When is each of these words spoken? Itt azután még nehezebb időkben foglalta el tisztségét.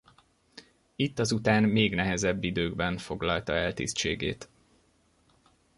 Itt 0.95 1.19
azután 1.19 1.63
még 1.63 1.95
nehezebb 1.95 2.43
időkben 2.43 2.97
foglalta 2.97 3.53
el 3.53 3.73
tisztségét. 3.73 4.49